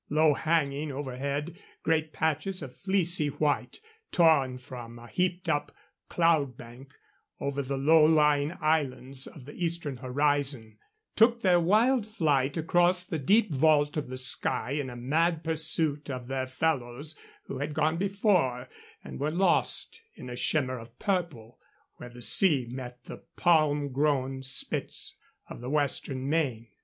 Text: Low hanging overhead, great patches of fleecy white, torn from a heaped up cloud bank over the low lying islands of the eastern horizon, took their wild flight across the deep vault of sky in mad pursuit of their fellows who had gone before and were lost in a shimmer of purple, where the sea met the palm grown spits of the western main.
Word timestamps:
Low 0.09 0.33
hanging 0.33 0.91
overhead, 0.91 1.59
great 1.83 2.11
patches 2.11 2.63
of 2.63 2.75
fleecy 2.75 3.27
white, 3.27 3.81
torn 4.11 4.57
from 4.57 4.97
a 4.97 5.05
heaped 5.05 5.47
up 5.47 5.71
cloud 6.09 6.57
bank 6.57 6.91
over 7.39 7.61
the 7.61 7.77
low 7.77 8.03
lying 8.05 8.57
islands 8.59 9.27
of 9.27 9.45
the 9.45 9.53
eastern 9.53 9.97
horizon, 9.97 10.79
took 11.15 11.43
their 11.43 11.59
wild 11.59 12.07
flight 12.07 12.57
across 12.57 13.03
the 13.03 13.19
deep 13.19 13.51
vault 13.53 13.95
of 13.95 14.19
sky 14.19 14.71
in 14.71 14.91
mad 15.07 15.43
pursuit 15.43 16.09
of 16.09 16.25
their 16.27 16.47
fellows 16.47 17.13
who 17.45 17.59
had 17.59 17.75
gone 17.75 17.97
before 17.97 18.69
and 19.03 19.19
were 19.19 19.29
lost 19.29 20.01
in 20.15 20.31
a 20.31 20.35
shimmer 20.35 20.79
of 20.79 20.97
purple, 20.97 21.59
where 21.97 22.09
the 22.09 22.23
sea 22.23 22.65
met 22.71 23.03
the 23.03 23.17
palm 23.37 23.91
grown 23.91 24.41
spits 24.41 25.19
of 25.47 25.61
the 25.61 25.69
western 25.69 26.27
main. 26.27 26.69